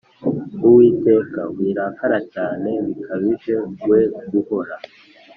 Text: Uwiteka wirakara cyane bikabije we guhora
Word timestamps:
Uwiteka 0.67 1.41
wirakara 1.57 2.19
cyane 2.33 2.69
bikabije 2.85 3.53
we 3.89 3.99
guhora 4.31 4.75